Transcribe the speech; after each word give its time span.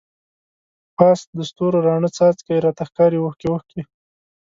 پاس 0.97 1.19
د 1.37 1.39
ستورو 1.49 1.83
راڼه 1.87 2.09
څاڅکی، 2.17 2.63
راته 2.65 2.83
ښکاری 2.89 3.17
اوښکی 3.21 3.47
اوښکی 3.49 3.81